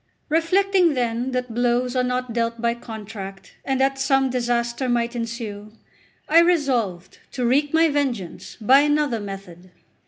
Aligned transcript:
Reflecting, 0.29 0.95
then, 0.95 1.29
that 1.29 1.53
blows 1.53 1.95
are 1.95 2.01
not 2.03 2.33
dealt 2.33 2.59
by 2.59 2.73
contract, 2.73 3.53
and 3.63 3.79
that 3.79 3.99
some 3.99 4.31
disaster 4.31 4.89
might 4.89 5.15
ensue, 5.15 5.73
I 6.27 6.39
resolved 6.41 7.19
to 7.33 7.45
wreak 7.45 7.71
my 7.71 7.87
vengeance 7.87 8.57
by 8.59 8.79
another 8.79 9.19
method. 9.19 9.69